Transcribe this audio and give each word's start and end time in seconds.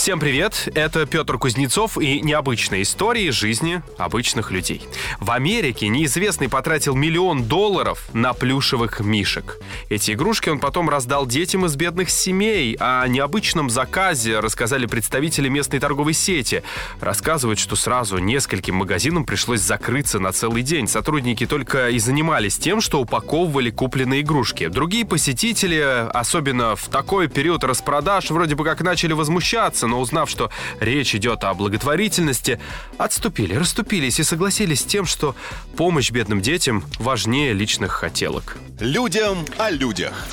Всем 0.00 0.18
привет! 0.18 0.66
Это 0.74 1.04
Петр 1.04 1.36
Кузнецов 1.36 1.98
и 1.98 2.22
необычные 2.22 2.84
истории 2.84 3.28
жизни 3.28 3.82
обычных 3.98 4.50
людей. 4.50 4.80
В 5.20 5.30
Америке 5.30 5.88
неизвестный 5.88 6.48
потратил 6.48 6.94
миллион 6.94 7.44
долларов 7.44 8.08
на 8.14 8.32
плюшевых 8.32 9.00
мишек. 9.00 9.58
Эти 9.90 10.12
игрушки 10.12 10.48
он 10.48 10.58
потом 10.58 10.88
раздал 10.88 11.26
детям 11.26 11.66
из 11.66 11.76
бедных 11.76 12.08
семей. 12.08 12.78
О 12.80 13.06
необычном 13.08 13.68
заказе 13.68 14.40
рассказали 14.40 14.86
представители 14.86 15.50
местной 15.50 15.80
торговой 15.80 16.14
сети. 16.14 16.62
Рассказывают, 17.02 17.58
что 17.58 17.76
сразу 17.76 18.16
нескольким 18.16 18.76
магазинам 18.76 19.26
пришлось 19.26 19.60
закрыться 19.60 20.18
на 20.18 20.32
целый 20.32 20.62
день. 20.62 20.88
Сотрудники 20.88 21.44
только 21.44 21.90
и 21.90 21.98
занимались 21.98 22.56
тем, 22.56 22.80
что 22.80 23.02
упаковывали 23.02 23.68
купленные 23.68 24.22
игрушки. 24.22 24.68
Другие 24.68 25.04
посетители, 25.04 26.08
особенно 26.14 26.74
в 26.74 26.88
такой 26.88 27.28
период 27.28 27.64
распродаж, 27.64 28.30
вроде 28.30 28.54
бы 28.54 28.64
как 28.64 28.80
начали 28.80 29.12
возмущаться, 29.12 29.88
но 29.90 29.99
узнав, 30.00 30.28
что 30.28 30.50
речь 30.80 31.14
идет 31.14 31.44
о 31.44 31.54
благотворительности, 31.54 32.60
отступили, 32.98 33.54
расступились 33.54 34.18
и 34.18 34.24
согласились 34.24 34.80
с 34.80 34.84
тем, 34.84 35.06
что 35.06 35.34
помощь 35.76 36.10
бедным 36.10 36.40
детям 36.40 36.84
важнее 36.98 37.52
личных 37.52 37.92
хотелок. 37.92 38.56
Людям 38.80 39.38
о 39.58 39.70
людях. 39.70 40.26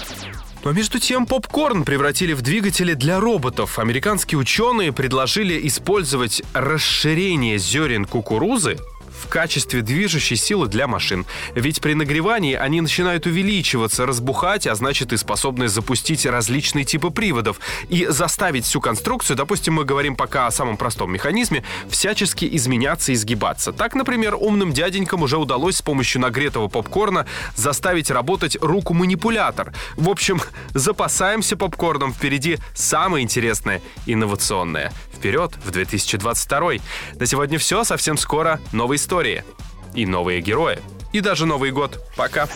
Но 0.63 0.71
между 0.73 0.99
тем 0.99 1.25
попкорн 1.25 1.83
превратили 1.83 2.33
в 2.33 2.41
двигатели 2.41 2.93
для 2.93 3.19
роботов. 3.19 3.79
Американские 3.79 4.39
ученые 4.39 4.91
предложили 4.91 5.65
использовать 5.67 6.41
расширение 6.53 7.57
зерен 7.57 8.05
кукурузы 8.05 8.77
в 9.21 9.27
качестве 9.27 9.81
движущей 9.81 10.35
силы 10.35 10.67
для 10.67 10.87
машин. 10.87 11.25
Ведь 11.55 11.81
при 11.81 11.93
нагревании 11.93 12.55
они 12.55 12.81
начинают 12.81 13.25
увеличиваться, 13.25 14.05
разбухать, 14.05 14.67
а 14.67 14.75
значит 14.75 15.13
и 15.13 15.17
способны 15.17 15.67
запустить 15.67 16.25
различные 16.25 16.85
типы 16.85 17.09
приводов 17.09 17.59
и 17.89 18.05
заставить 18.09 18.65
всю 18.65 18.81
конструкцию, 18.81 19.37
допустим, 19.37 19.73
мы 19.73 19.85
говорим 19.85 20.15
пока 20.15 20.47
о 20.47 20.51
самом 20.51 20.77
простом 20.77 21.11
механизме, 21.11 21.63
всячески 21.89 22.47
изменяться 22.55 23.11
и 23.11 23.15
изгибаться. 23.15 23.71
Так, 23.71 23.95
например, 23.95 24.35
умным 24.35 24.73
дяденькам 24.73 25.23
уже 25.23 25.37
удалось 25.37 25.77
с 25.77 25.81
помощью 25.81 26.21
нагретого 26.21 26.67
попкорна 26.67 27.25
заставить 27.55 28.11
работать 28.11 28.57
руку-манипулятор. 28.61 29.73
В 29.95 30.09
общем, 30.09 30.41
запасаемся 30.73 31.57
попкорном, 31.57 32.13
впереди 32.13 32.57
самое 32.73 33.23
интересное 33.23 33.81
инновационное. 34.05 34.91
Вперед 35.13 35.53
в 35.65 35.71
2022. 35.71 36.73
На 37.15 37.25
сегодня 37.25 37.57
все, 37.57 37.83
совсем 37.83 38.17
скоро 38.17 38.59
новые 38.71 38.99
истории 39.07 39.45
и 39.95 40.05
новые 40.05 40.41
герои. 40.41 40.79
И 41.13 41.21
даже 41.21 41.45
Новый 41.45 41.71
год. 41.71 41.97
Пока. 42.17 42.49